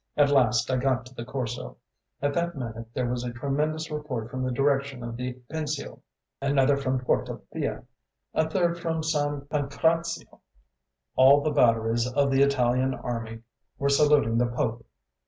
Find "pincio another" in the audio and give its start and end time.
5.47-6.75